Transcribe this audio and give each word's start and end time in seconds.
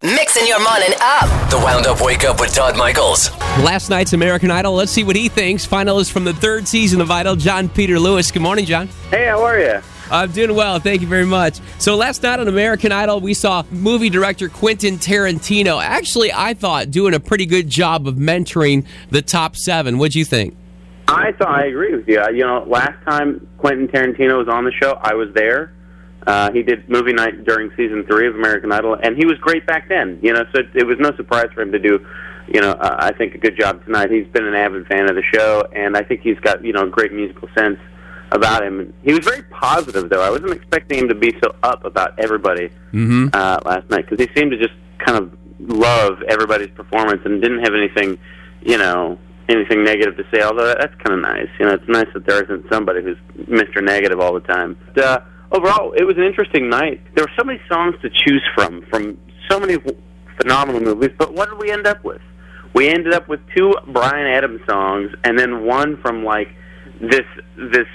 Mixing 0.00 0.46
your 0.46 0.62
morning 0.62 0.94
up. 1.00 1.50
The 1.50 1.58
Wound 1.58 1.88
Up 1.88 2.00
Wake 2.00 2.22
Up 2.22 2.38
with 2.38 2.54
Todd 2.54 2.76
Michaels. 2.76 3.32
Last 3.58 3.90
night's 3.90 4.12
American 4.12 4.48
Idol. 4.48 4.74
Let's 4.74 4.92
see 4.92 5.02
what 5.02 5.16
he 5.16 5.28
thinks. 5.28 5.66
Finalist 5.66 6.12
from 6.12 6.22
the 6.22 6.34
third 6.34 6.68
season 6.68 7.00
of 7.00 7.10
Idol, 7.10 7.34
Jon 7.34 7.68
Peter 7.68 7.98
Lewis. 7.98 8.30
Good 8.30 8.42
morning, 8.42 8.64
Jon. 8.64 8.86
Hey, 9.10 9.26
how 9.26 9.42
are 9.42 9.58
you? 9.58 9.82
I'm 10.08 10.30
doing 10.30 10.54
well. 10.54 10.78
Thank 10.78 11.00
you 11.00 11.08
very 11.08 11.26
much. 11.26 11.58
So 11.80 11.96
last 11.96 12.22
night 12.22 12.38
on 12.38 12.46
American 12.46 12.92
Idol, 12.92 13.18
we 13.18 13.34
saw 13.34 13.64
movie 13.72 14.08
director 14.08 14.48
Quentin 14.48 14.98
Tarantino. 14.98 15.82
Actually, 15.82 16.32
I 16.32 16.54
thought 16.54 16.92
doing 16.92 17.12
a 17.12 17.18
pretty 17.18 17.46
good 17.46 17.68
job 17.68 18.06
of 18.06 18.14
mentoring 18.14 18.86
the 19.10 19.20
top 19.20 19.56
seven. 19.56 19.98
What'd 19.98 20.14
you 20.14 20.24
think? 20.24 20.56
I 21.08 21.32
thought 21.32 21.48
I 21.48 21.64
agree 21.66 21.96
with 21.96 22.06
you. 22.06 22.20
Uh, 22.20 22.28
you 22.28 22.44
know, 22.44 22.62
last 22.68 23.04
time 23.04 23.48
Quentin 23.58 23.88
Tarantino 23.88 24.38
was 24.38 24.46
on 24.46 24.64
the 24.64 24.72
show, 24.80 24.92
I 25.02 25.14
was 25.14 25.34
there. 25.34 25.72
Uh, 26.26 26.50
he 26.52 26.62
did 26.62 26.88
movie 26.88 27.12
night 27.12 27.44
during 27.44 27.70
season 27.76 28.04
three 28.04 28.26
of 28.28 28.34
American 28.34 28.70
Idol, 28.72 28.96
and 29.02 29.16
he 29.16 29.24
was 29.24 29.38
great 29.38 29.66
back 29.66 29.88
then. 29.88 30.18
You 30.22 30.32
know, 30.34 30.44
so 30.52 30.60
it, 30.60 30.68
it 30.74 30.86
was 30.86 30.98
no 30.98 31.14
surprise 31.16 31.48
for 31.54 31.62
him 31.62 31.72
to 31.72 31.78
do, 31.78 32.04
you 32.48 32.60
know, 32.60 32.72
uh, 32.72 32.96
I 32.98 33.12
think 33.12 33.34
a 33.34 33.38
good 33.38 33.58
job 33.58 33.84
tonight. 33.84 34.10
He's 34.10 34.26
been 34.28 34.44
an 34.46 34.54
avid 34.54 34.86
fan 34.88 35.08
of 35.08 35.16
the 35.16 35.22
show, 35.34 35.66
and 35.72 35.96
I 35.96 36.02
think 36.02 36.20
he's 36.22 36.38
got 36.40 36.62
you 36.64 36.72
know 36.72 36.82
a 36.84 36.88
great 36.90 37.12
musical 37.12 37.48
sense 37.56 37.78
about 38.32 38.62
him. 38.62 38.92
He 39.04 39.12
was 39.14 39.24
very 39.24 39.42
positive, 39.44 40.10
though. 40.10 40.20
I 40.22 40.28
wasn't 40.28 40.52
expecting 40.52 40.98
him 40.98 41.08
to 41.08 41.14
be 41.14 41.34
so 41.42 41.54
up 41.62 41.84
about 41.84 42.18
everybody 42.18 42.68
Mm-hmm. 42.92 43.28
uh, 43.32 43.58
last 43.64 43.88
night 43.90 44.06
because 44.08 44.18
he 44.26 44.30
seemed 44.38 44.50
to 44.50 44.58
just 44.58 44.74
kind 44.98 45.16
of 45.18 45.30
love 45.60 46.22
everybody's 46.28 46.70
performance 46.70 47.20
and 47.24 47.40
didn't 47.40 47.60
have 47.60 47.74
anything, 47.74 48.18
you 48.62 48.76
know, 48.78 49.18
anything 49.48 49.82
negative 49.84 50.16
to 50.16 50.24
say. 50.32 50.42
Although 50.42 50.66
that's 50.66 50.94
kind 51.02 51.12
of 51.14 51.20
nice. 51.20 51.48
You 51.58 51.66
know, 51.66 51.72
it's 51.74 51.88
nice 51.88 52.06
that 52.14 52.26
there 52.26 52.42
isn't 52.44 52.66
somebody 52.70 53.02
who's 53.02 53.16
Mr. 53.46 53.82
Negative 53.82 54.20
all 54.20 54.32
the 54.34 54.40
time. 54.40 54.76
But, 54.94 55.04
uh, 55.04 55.20
overall, 55.52 55.92
it 55.92 56.04
was 56.04 56.16
an 56.16 56.24
interesting 56.24 56.68
night. 56.68 57.00
There 57.14 57.24
were 57.24 57.32
so 57.38 57.44
many 57.44 57.60
songs 57.68 57.94
to 58.02 58.10
choose 58.10 58.44
from 58.54 58.82
from 58.90 59.18
so 59.50 59.58
many 59.58 59.76
phenomenal 60.40 60.80
movies. 60.80 61.10
But 61.18 61.34
what 61.34 61.48
did 61.50 61.58
we 61.58 61.70
end 61.70 61.86
up 61.86 62.04
with? 62.04 62.20
We 62.74 62.88
ended 62.88 63.12
up 63.14 63.28
with 63.28 63.40
two 63.56 63.72
Bryan 63.88 64.26
Adams 64.26 64.60
songs, 64.68 65.10
and 65.24 65.38
then 65.38 65.64
one 65.64 66.00
from 66.00 66.24
like 66.24 66.48
this 67.00 67.26
this 67.56 67.86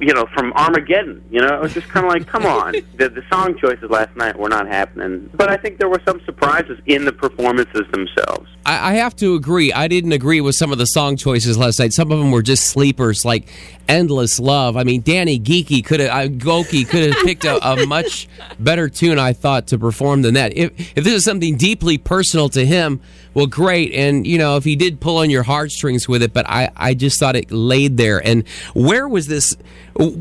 you 0.00 0.12
know 0.12 0.26
from 0.34 0.52
Armageddon. 0.52 1.24
You 1.30 1.40
know, 1.40 1.54
it 1.54 1.60
was 1.60 1.74
just 1.74 1.88
kind 1.88 2.06
of 2.06 2.12
like, 2.12 2.26
come 2.26 2.46
on. 2.46 2.72
The 2.96 3.08
the 3.08 3.22
song 3.30 3.56
choices 3.58 3.90
last 3.90 4.14
night 4.16 4.38
were 4.38 4.48
not 4.48 4.66
happening, 4.66 5.30
but 5.34 5.50
I 5.50 5.56
think 5.56 5.78
there 5.78 5.88
were 5.88 6.00
some 6.06 6.20
surprises 6.24 6.78
in 6.86 7.04
the 7.04 7.12
performances 7.12 7.82
themselves. 7.92 8.48
I, 8.64 8.92
I 8.92 8.94
have 8.94 9.14
to 9.16 9.34
agree. 9.34 9.72
I 9.72 9.88
didn't 9.88 10.12
agree 10.12 10.40
with 10.40 10.54
some 10.54 10.72
of 10.72 10.78
the 10.78 10.86
song 10.86 11.16
choices 11.16 11.56
last 11.58 11.78
night. 11.78 11.92
Some 11.92 12.10
of 12.12 12.18
them 12.18 12.30
were 12.30 12.42
just 12.42 12.66
sleepers, 12.68 13.24
like 13.24 13.48
"Endless 13.88 14.38
Love." 14.38 14.76
I 14.76 14.84
mean, 14.84 15.02
Danny 15.02 15.38
Gokey 15.38 15.84
could 15.84 16.00
have, 16.00 16.10
uh, 16.10 16.28
Gokey 16.28 16.88
could 16.88 17.12
have 17.12 17.16
picked 17.24 17.44
a, 17.44 17.64
a 17.66 17.86
much 17.86 18.28
better 18.58 18.88
tune, 18.88 19.18
I 19.18 19.32
thought, 19.32 19.68
to 19.68 19.78
perform 19.78 20.22
than 20.22 20.34
that. 20.34 20.56
If 20.56 20.96
if 20.96 21.04
this 21.04 21.14
is 21.14 21.24
something 21.24 21.56
deeply 21.56 21.98
personal 21.98 22.48
to 22.50 22.64
him, 22.64 23.00
well, 23.36 23.46
great. 23.46 23.92
And 23.92 24.26
you 24.26 24.38
know, 24.38 24.56
if 24.56 24.64
he 24.64 24.76
did 24.76 24.98
pull 24.98 25.18
on 25.18 25.28
your 25.28 25.42
heartstrings 25.42 26.08
with 26.08 26.22
it, 26.22 26.32
but 26.32 26.48
I, 26.48 26.70
I 26.74 26.94
just 26.94 27.20
thought 27.20 27.36
it 27.36 27.50
laid 27.50 27.98
there. 27.98 28.18
And 28.26 28.48
where 28.74 29.06
was 29.06 29.26
this 29.26 29.54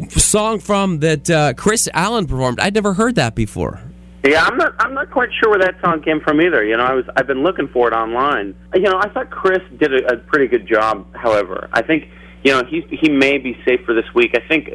song 0.10 0.60
from 0.60 1.00
that 1.00 1.30
uh, 1.30 1.54
Kris 1.54 1.88
Allen 1.94 2.26
performed? 2.28 2.60
I'd 2.60 2.74
never 2.74 2.94
heard 2.94 3.16
that 3.16 3.36
before. 3.36 3.80
Yeah, 4.24 4.44
I'm 4.44 4.58
not. 4.58 4.74
I'm 4.80 4.94
not 4.94 5.12
quite 5.12 5.30
sure 5.40 5.52
where 5.52 5.60
that 5.60 5.76
song 5.82 6.02
came 6.02 6.20
from 6.20 6.42
either. 6.42 6.64
You 6.66 6.78
know, 6.78 6.84
I 6.84 6.94
was. 6.94 7.06
I've 7.16 7.28
been 7.28 7.44
looking 7.44 7.68
for 7.68 7.88
it 7.88 7.94
online. 7.94 8.56
You 8.74 8.82
know, 8.82 9.00
I 9.00 9.10
thought 9.10 9.30
Kris 9.30 9.60
did 9.78 9.94
a, 9.94 10.14
a 10.14 10.18
pretty 10.18 10.48
good 10.48 10.68
job. 10.68 11.06
However, 11.16 11.70
I 11.74 11.84
think 11.84 12.06
you 12.44 12.52
know 12.52 12.64
he 12.64 12.82
he 12.90 13.10
may 13.10 13.38
be 13.38 13.56
safe 13.66 13.82
for 13.86 13.94
this 13.94 14.06
week. 14.16 14.36
I 14.36 14.48
think. 14.48 14.70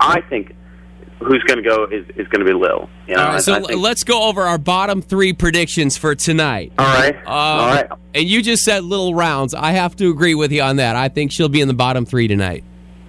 I 0.00 0.20
think 0.22 0.54
who's 1.20 1.42
going 1.44 1.62
to 1.62 1.68
go 1.68 1.84
is 1.84 2.06
is 2.16 2.26
going 2.28 2.40
to 2.40 2.44
be 2.44 2.52
Lil. 2.52 2.88
You 3.06 3.16
know, 3.16 3.24
right, 3.24 3.42
so 3.42 3.60
think- 3.64 3.80
let's 3.80 4.04
go 4.04 4.28
over 4.28 4.42
our 4.42 4.58
bottom 4.58 5.02
three 5.02 5.32
predictions 5.32 5.96
for 5.96 6.14
tonight. 6.14 6.72
All 6.78 6.86
right. 6.86 7.14
Uh, 7.26 7.30
all 7.30 7.74
right. 7.74 7.90
And 8.14 8.24
you 8.24 8.42
just 8.42 8.64
said 8.64 8.84
Lil 8.84 9.14
Rounds. 9.14 9.54
I 9.54 9.72
have 9.72 9.96
to 9.96 10.10
agree 10.10 10.34
with 10.34 10.50
you 10.50 10.62
on 10.62 10.76
that. 10.76 10.96
I 10.96 11.08
think 11.08 11.30
she'll 11.30 11.48
be 11.48 11.60
in 11.60 11.68
the 11.68 11.74
bottom 11.74 12.04
three 12.04 12.26
tonight. 12.26 12.64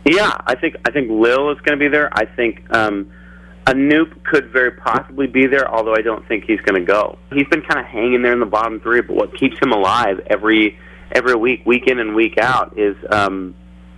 Yeah, 0.06 0.36
I 0.46 0.56
think 0.56 0.76
I 0.86 0.92
think 0.92 1.10
Lil 1.10 1.52
is 1.52 1.60
going 1.62 1.78
to 1.78 1.84
be 1.84 1.88
there. 1.88 2.10
I 2.14 2.26
think 2.26 2.64
um, 2.76 3.12
Anoop 3.66 4.24
could 4.26 4.52
very 4.52 4.72
possibly 4.72 5.28
be 5.28 5.48
there, 5.48 5.70
although 5.72 5.96
I 5.96 6.02
don't 6.02 6.28
think 6.28 6.44
he's 6.46 6.60
going 6.62 6.80
to 6.80 6.86
go. 6.86 7.18
He's 7.32 7.48
been 7.48 7.62
kind 7.62 7.80
of 7.80 7.86
hanging 7.86 8.22
there 8.22 8.34
in 8.34 8.40
the 8.40 8.46
bottom 8.46 8.80
three, 8.82 9.02
but 9.02 9.16
what 9.16 9.38
keeps 9.38 9.58
him 9.60 9.72
alive 9.72 10.20
every 10.28 10.78
every 11.14 11.36
week, 11.36 11.66
week 11.66 11.88
in 11.88 12.00
and 12.00 12.16
week 12.16 12.38
out, 12.38 12.78
is 12.78 12.98
um, 13.12 13.56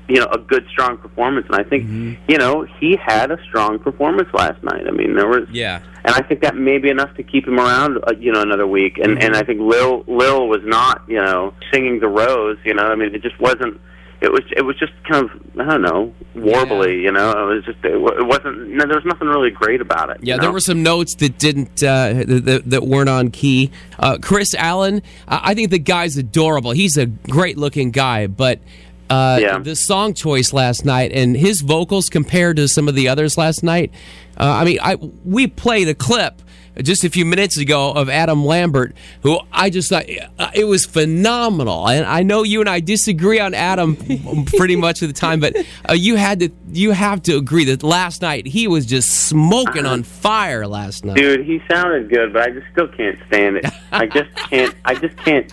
you 0.07 0.17
know 0.19 0.27
a 0.27 0.37
good, 0.37 0.67
strong 0.69 0.97
performance. 0.97 1.47
And 1.49 1.55
I 1.55 1.63
think 1.63 2.19
you 2.27 2.37
know 2.37 2.67
he 2.79 2.97
had 2.97 3.31
a 3.31 3.41
strong 3.43 3.79
performance 3.79 4.29
last 4.33 4.61
night. 4.63 4.85
I 4.87 4.91
mean, 4.91 5.15
there 5.15 5.27
was 5.27 5.49
Yeah. 5.49 5.81
and 6.03 6.13
I 6.13 6.21
think 6.21 6.41
that 6.41 6.55
may 6.55 6.77
be 6.77 6.91
enough 6.91 7.15
to 7.15 7.23
keep 7.23 7.47
him 7.47 7.59
around, 7.59 7.97
uh, 8.07 8.13
you 8.19 8.31
know, 8.31 8.41
another 8.43 8.67
week. 8.67 8.99
And 8.99 9.21
and 9.23 9.35
I 9.35 9.41
think 9.41 9.59
Lil 9.59 10.03
Lil 10.05 10.47
was 10.47 10.61
not, 10.63 11.01
you 11.07 11.17
know, 11.19 11.55
singing 11.73 11.99
the 11.99 12.09
rose. 12.09 12.57
You 12.63 12.75
know, 12.75 12.83
I 12.83 12.93
mean, 12.93 13.15
it 13.15 13.23
just 13.23 13.39
wasn't. 13.39 13.81
It 14.25 14.31
was 14.31 14.43
it 14.57 14.61
was 14.63 14.75
just 14.77 14.91
kind 15.09 15.23
of 15.29 15.31
I 15.59 15.63
don't 15.71 15.81
know 15.81 16.13
warbly. 16.35 17.01
You 17.01 17.11
know, 17.11 17.31
it 17.31 17.55
was 17.55 17.63
just 17.65 17.77
it, 17.85 17.93
it 17.93 18.25
wasn't. 18.25 18.69
No, 18.69 18.85
there 18.85 18.95
was 18.97 19.05
nothing 19.05 19.27
really 19.27 19.51
great 19.51 19.79
about 19.81 20.09
it. 20.09 20.17
Yeah, 20.21 20.35
you 20.35 20.41
there 20.41 20.51
were 20.51 20.59
some 20.59 20.83
notes 20.83 21.15
that 21.15 21.37
didn't 21.37 21.81
uh, 21.83 22.13
that, 22.25 22.63
that 22.65 22.83
weren't 22.83 23.09
on 23.09 23.31
key. 23.31 23.71
Uh, 23.99 24.17
Kris 24.21 24.53
Allen, 24.55 25.01
I 25.27 25.51
I 25.51 25.53
think 25.53 25.69
the 25.69 25.79
guy's 25.79 26.17
adorable. 26.17 26.71
He's 26.71 26.97
a 26.97 27.05
great 27.05 27.57
looking 27.57 27.91
guy, 27.91 28.27
but 28.27 28.59
uh, 29.09 29.37
Yeah. 29.41 29.59
the 29.59 29.75
song 29.75 30.13
choice 30.15 30.51
last 30.51 30.83
night 30.83 31.11
and 31.13 31.37
his 31.37 31.61
vocals 31.61 32.05
compared 32.09 32.57
to 32.57 32.67
some 32.67 32.87
of 32.87 32.95
the 32.95 33.07
others 33.07 33.37
last 33.37 33.63
night. 33.63 33.91
Uh, 34.37 34.43
I 34.49 34.65
mean, 34.65 34.79
I 34.81 34.95
we 35.23 35.47
played 35.47 35.87
a 35.87 35.93
clip 35.95 36.41
just 36.83 37.03
a 37.03 37.09
few 37.09 37.25
minutes 37.25 37.57
ago 37.57 37.91
of 37.91 38.09
Adam 38.09 38.45
Lambert, 38.45 38.95
who 39.21 39.39
I 39.51 39.69
just 39.69 39.89
thought 39.89 40.05
uh, 40.39 40.51
it 40.53 40.65
was 40.65 40.85
phenomenal. 40.85 41.87
And 41.87 42.05
I 42.05 42.23
know 42.23 42.43
you 42.43 42.59
and 42.59 42.69
I 42.69 42.79
disagree 42.79 43.39
on 43.39 43.53
Adam 43.53 43.95
pretty 44.57 44.75
much 44.75 45.01
of 45.01 45.07
the 45.07 45.13
time, 45.13 45.39
but 45.39 45.55
uh, 45.89 45.93
you 45.93 46.15
had 46.15 46.39
to 46.39 46.49
you 46.71 46.91
have 46.91 47.21
to 47.23 47.37
agree 47.37 47.65
that 47.65 47.83
last 47.83 48.21
night 48.21 48.47
he 48.47 48.67
was 48.67 48.85
just 48.85 49.09
smoking 49.09 49.85
on 49.85 50.03
fire 50.03 50.67
last 50.67 51.05
night. 51.05 51.15
Dude, 51.15 51.45
he 51.45 51.61
sounded 51.69 52.09
good, 52.09 52.33
but 52.33 52.41
I 52.41 52.51
just 52.51 52.67
still 52.71 52.87
can't 52.87 53.17
stand 53.27 53.57
it. 53.57 53.65
I 53.91 54.07
just 54.07 54.33
can't. 54.35 54.75
I 54.83 54.95
just 54.95 55.15
can't. 55.17 55.51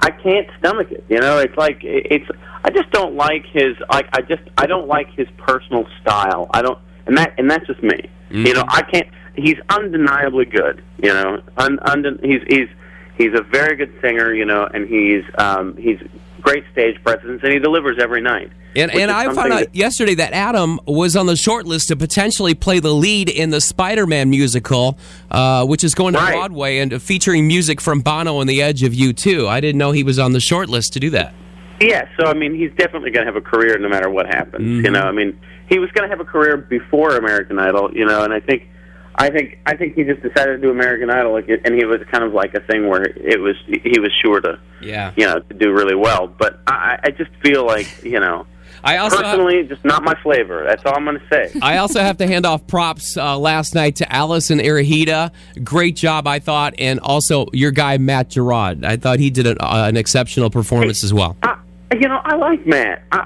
I 0.00 0.10
can't 0.10 0.48
stomach 0.58 0.90
it. 0.90 1.04
You 1.08 1.18
know, 1.18 1.38
it's 1.38 1.56
like 1.56 1.78
it's. 1.82 2.26
I 2.64 2.70
just 2.70 2.90
don't 2.92 3.14
like 3.16 3.44
his. 3.46 3.76
Like 3.90 4.08
I 4.12 4.22
just. 4.22 4.42
I 4.56 4.66
don't 4.66 4.86
like 4.88 5.10
his 5.14 5.28
personal 5.36 5.86
style. 6.00 6.48
I 6.52 6.62
don't. 6.62 6.78
And 7.06 7.18
that. 7.18 7.34
And 7.38 7.50
that's 7.50 7.66
just 7.66 7.82
me. 7.82 8.08
You 8.30 8.54
know, 8.54 8.64
I 8.66 8.82
can't. 8.82 9.08
He's 9.36 9.56
undeniably 9.68 10.44
good. 10.44 10.82
You 11.02 11.12
know, 11.14 11.42
un, 11.56 11.78
unden 11.82 12.18
he's 12.22 12.42
he's 12.48 12.68
he's 13.16 13.32
a 13.34 13.42
very 13.42 13.76
good 13.76 13.92
singer. 14.00 14.32
You 14.32 14.44
know, 14.44 14.64
and 14.72 14.88
he's 14.88 15.24
um 15.38 15.76
he's 15.76 15.98
great 16.40 16.64
stage 16.72 17.02
presence, 17.04 17.40
and 17.42 17.52
he 17.52 17.58
delivers 17.58 17.98
every 18.00 18.20
night. 18.20 18.50
And, 18.74 18.90
and 18.90 19.10
I 19.10 19.24
found 19.34 19.52
out 19.52 19.60
that- 19.60 19.74
yesterday 19.76 20.14
that 20.14 20.32
Adam 20.32 20.80
was 20.86 21.14
on 21.14 21.26
the 21.26 21.36
short 21.36 21.66
list 21.66 21.88
to 21.88 21.96
potentially 21.96 22.54
play 22.54 22.80
the 22.80 22.92
lead 22.92 23.28
in 23.28 23.50
the 23.50 23.60
Spider-Man 23.60 24.30
musical, 24.30 24.98
uh, 25.30 25.64
which 25.66 25.84
is 25.84 25.94
going 25.94 26.14
to 26.14 26.18
Right. 26.18 26.32
Broadway 26.32 26.78
and 26.78 27.00
featuring 27.02 27.46
music 27.46 27.80
from 27.82 28.00
Bono 28.00 28.40
and 28.40 28.48
the 28.48 28.62
Edge 28.62 28.82
of 28.82 28.92
U2. 28.94 29.46
I 29.46 29.60
didn't 29.60 29.78
know 29.78 29.92
he 29.92 30.02
was 30.02 30.18
on 30.18 30.32
the 30.32 30.40
short 30.40 30.70
list 30.70 30.94
to 30.94 31.00
do 31.00 31.10
that. 31.10 31.34
Yeah, 31.80 32.08
so 32.18 32.26
I 32.26 32.32
mean, 32.34 32.54
he's 32.54 32.70
definitely 32.78 33.10
going 33.10 33.26
to 33.26 33.32
have 33.32 33.36
a 33.36 33.44
career 33.46 33.78
no 33.78 33.88
matter 33.90 34.08
what 34.08 34.26
happens. 34.26 34.84
You 34.84 34.90
know, 34.90 35.02
I 35.02 35.12
mean, 35.12 35.38
he 35.68 35.78
was 35.78 35.90
going 35.92 36.08
to 36.08 36.16
have 36.16 36.20
a 36.20 36.28
career 36.28 36.56
before 36.56 37.16
American 37.16 37.58
Idol. 37.58 37.90
You 37.94 38.06
know, 38.06 38.24
and 38.24 38.32
I 38.32 38.40
think, 38.40 38.68
I 39.14 39.30
think, 39.30 39.58
I 39.66 39.76
think 39.76 39.94
he 39.94 40.04
just 40.04 40.22
decided 40.22 40.56
to 40.56 40.58
do 40.58 40.70
American 40.70 41.10
Idol, 41.10 41.32
like, 41.32 41.48
and 41.48 41.74
he 41.74 41.84
was 41.84 42.00
kind 42.10 42.24
of 42.24 42.32
like 42.32 42.54
a 42.54 42.60
thing 42.60 42.88
where 42.88 43.02
it 43.02 43.40
was 43.40 43.56
he 43.66 43.98
was 44.00 44.10
sure 44.22 44.40
to, 44.40 44.58
Yeah. 44.80 45.12
you 45.16 45.26
know, 45.26 45.40
to 45.40 45.54
do 45.54 45.72
really 45.72 45.94
well. 45.94 46.26
But 46.28 46.60
I, 46.66 46.98
I 47.04 47.10
just 47.10 47.30
feel 47.44 47.66
like, 47.66 47.86
you 48.02 48.20
know, 48.20 48.46
I 48.84 48.96
also 48.96 49.18
have, 49.18 49.26
personally, 49.26 49.62
just 49.64 49.84
not 49.84 50.02
my 50.02 50.14
flavor. 50.22 50.64
That's 50.66 50.84
all 50.84 50.96
I'm 50.96 51.04
going 51.04 51.20
to 51.20 51.28
say. 51.30 51.52
I 51.62 51.76
also 51.76 52.00
have 52.00 52.16
to 52.16 52.26
hand 52.26 52.44
off 52.46 52.66
props 52.66 53.16
uh, 53.16 53.38
last 53.38 53.74
night 53.76 53.96
to 53.96 54.12
Allison 54.12 54.58
Iraheta. 54.58 55.30
Great 55.62 55.94
job, 55.94 56.26
I 56.26 56.38
thought, 56.40 56.74
and 56.78 56.98
also 56.98 57.46
your 57.52 57.70
guy 57.70 57.98
Matt 57.98 58.30
Giraud. 58.30 58.84
I 58.84 58.96
thought 58.96 59.20
he 59.20 59.30
did 59.30 59.46
an, 59.46 59.58
uh, 59.60 59.84
an 59.88 59.96
exceptional 59.96 60.50
performance 60.50 61.04
as 61.04 61.12
well. 61.14 61.36
I, 61.44 61.58
you 61.92 62.08
know, 62.08 62.20
I 62.24 62.34
like 62.36 62.66
Matt. 62.66 63.02
I, 63.12 63.18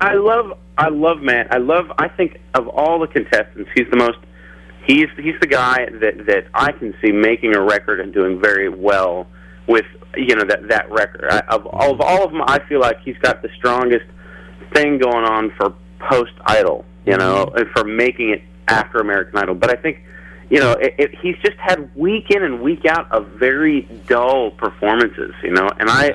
I 0.00 0.10
I 0.10 0.14
love 0.14 0.58
I 0.78 0.88
love 0.88 1.20
Matt. 1.20 1.52
I 1.52 1.58
love. 1.58 1.92
I 1.98 2.08
think 2.08 2.40
of 2.54 2.66
all 2.68 2.98
the 2.98 3.06
contestants, 3.06 3.70
he's 3.76 3.88
the 3.90 3.96
most. 3.96 4.18
He's 4.86 5.06
he's 5.16 5.34
the 5.40 5.46
guy 5.46 5.86
that 6.00 6.26
that 6.26 6.46
I 6.54 6.72
can 6.72 6.94
see 7.02 7.10
making 7.12 7.56
a 7.56 7.60
record 7.62 8.00
and 8.00 8.12
doing 8.12 8.40
very 8.40 8.68
well 8.68 9.26
with 9.66 9.86
you 10.16 10.34
know 10.36 10.44
that 10.44 10.68
that 10.68 10.90
record. 10.90 11.28
I, 11.30 11.40
of 11.48 11.66
all 11.66 11.92
of 11.94 12.00
all 12.00 12.24
of 12.24 12.32
them, 12.32 12.42
I 12.46 12.58
feel 12.68 12.80
like 12.80 13.00
he's 13.02 13.16
got 13.18 13.42
the 13.42 13.48
strongest 13.56 14.04
thing 14.74 14.98
going 14.98 15.24
on 15.24 15.52
for 15.56 15.74
post 16.00 16.32
Idol. 16.46 16.84
You 17.06 17.16
know, 17.18 17.52
and 17.54 17.68
for 17.76 17.84
making 17.84 18.30
it 18.30 18.42
after 18.68 18.98
American 18.98 19.36
Idol. 19.38 19.54
But 19.54 19.70
I 19.76 19.80
think. 19.80 20.02
You 20.50 20.60
know, 20.60 20.72
it, 20.72 20.94
it, 20.98 21.14
he's 21.22 21.36
just 21.42 21.56
had 21.58 21.96
week 21.96 22.26
in 22.30 22.42
and 22.42 22.60
week 22.60 22.84
out 22.84 23.10
of 23.10 23.28
very 23.28 23.80
dull 24.06 24.50
performances. 24.50 25.32
You 25.42 25.52
know, 25.52 25.66
and 25.80 25.88
I, 25.88 26.10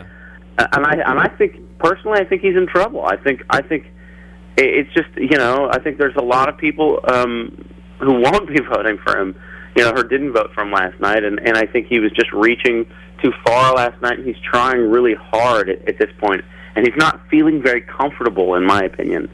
and 0.59 0.85
I 0.85 0.93
and 1.03 1.19
I 1.19 1.27
think 1.29 1.55
personally, 1.79 2.19
I 2.19 2.25
think 2.25 2.43
he's 2.43 2.55
in 2.55 2.67
trouble. 2.67 3.03
I 3.03 3.17
think 3.17 3.43
I 3.49 3.61
think 3.63 3.87
it- 4.55 4.85
it's 4.85 4.93
just 4.93 5.09
you 5.17 5.35
know 5.37 5.67
I 5.73 5.79
think 5.79 5.97
there's 5.97 6.15
a 6.15 6.21
lot 6.23 6.47
of 6.47 6.57
people 6.59 6.99
um, 7.11 7.67
who 7.99 8.19
won't 8.19 8.47
be 8.47 8.59
voting 8.73 8.97
for 8.97 9.17
him 9.17 9.35
you 9.75 9.83
know 9.83 9.93
her 9.93 10.03
didn't 10.03 10.33
vote 10.33 10.51
for 10.53 10.61
him 10.61 10.71
last 10.71 10.99
night, 10.99 11.23
and 11.23 11.39
and 11.39 11.57
I 11.57 11.65
think 11.65 11.87
he 11.87 11.99
was 11.99 12.11
just 12.11 12.31
reaching 12.33 12.85
too 13.21 13.31
far 13.45 13.73
last 13.73 14.01
night. 14.01 14.17
And 14.19 14.27
He's 14.27 14.41
trying 14.43 14.89
really 14.89 15.15
hard 15.15 15.69
at, 15.69 15.87
at 15.87 15.99
this 15.99 16.09
point, 16.17 16.43
and 16.75 16.85
he's 16.85 16.95
not 16.97 17.21
feeling 17.29 17.61
very 17.61 17.81
comfortable, 17.81 18.55
in 18.55 18.65
my 18.65 18.81
opinion, 18.81 19.29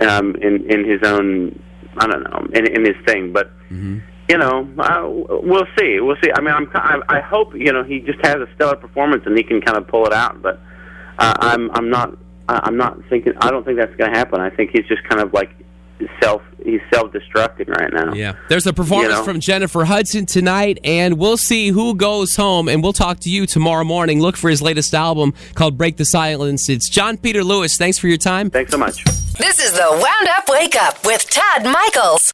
um, 0.00 0.34
in 0.36 0.68
in 0.70 0.84
his 0.84 1.00
own 1.04 1.62
I 1.98 2.06
don't 2.06 2.24
know 2.24 2.46
in 2.52 2.66
in 2.66 2.84
his 2.84 2.96
thing, 3.06 3.32
but. 3.32 3.52
Mm-hmm. 3.66 3.98
You 4.28 4.38
know, 4.38 4.68
uh, 4.80 5.38
we'll 5.44 5.68
see. 5.78 6.00
We'll 6.00 6.16
see. 6.20 6.32
I 6.34 6.40
mean, 6.40 6.52
I'm. 6.52 6.68
I, 6.74 6.98
I 7.08 7.20
hope 7.20 7.54
you 7.54 7.72
know 7.72 7.84
he 7.84 8.00
just 8.00 8.18
has 8.24 8.34
a 8.34 8.48
stellar 8.56 8.74
performance 8.74 9.22
and 9.24 9.38
he 9.38 9.44
can 9.44 9.60
kind 9.60 9.78
of 9.78 9.86
pull 9.86 10.04
it 10.04 10.12
out. 10.12 10.42
But 10.42 10.58
uh, 11.16 11.32
I'm. 11.38 11.70
I'm 11.70 11.90
not. 11.90 12.18
I'm 12.48 12.76
not 12.76 12.98
thinking. 13.08 13.34
I 13.40 13.52
don't 13.52 13.64
think 13.64 13.78
that's 13.78 13.94
going 13.94 14.12
to 14.12 14.18
happen. 14.18 14.40
I 14.40 14.50
think 14.50 14.72
he's 14.72 14.84
just 14.88 15.04
kind 15.04 15.22
of 15.22 15.32
like 15.32 15.50
self 16.20 16.42
he's 16.64 16.80
self 16.92 17.12
destructing 17.12 17.68
right 17.68 17.92
now. 17.92 18.12
Yeah. 18.12 18.34
There's 18.48 18.66
a 18.66 18.72
performance 18.72 19.12
You 19.12 19.18
know? 19.18 19.24
from 19.24 19.40
Jennifer 19.40 19.84
Hudson 19.84 20.26
tonight, 20.26 20.78
and 20.84 21.18
we'll 21.18 21.36
see 21.36 21.68
who 21.68 21.94
goes 21.94 22.34
home, 22.36 22.68
and 22.68 22.82
we'll 22.82 22.92
talk 22.92 23.20
to 23.20 23.30
you 23.30 23.46
tomorrow 23.46 23.84
morning. 23.84 24.20
Look 24.20 24.36
for 24.36 24.50
his 24.50 24.60
latest 24.62 24.94
album 24.94 25.32
called 25.54 25.78
Break 25.78 25.96
the 25.96 26.04
Silence. 26.04 26.68
It's 26.68 26.88
Jon 26.90 27.16
Peter 27.16 27.42
Lewis. 27.44 27.76
Thanks 27.76 27.98
for 27.98 28.08
your 28.08 28.18
time. 28.18 28.50
Thanks 28.50 28.70
so 28.72 28.78
much. 28.78 29.04
This 29.38 29.58
is 29.58 29.72
the 29.72 29.86
Wound 29.90 30.28
Up 30.36 30.48
Wake 30.48 30.74
Up 30.76 31.04
with 31.04 31.28
Todd 31.30 31.64
Michaels. 31.64 32.25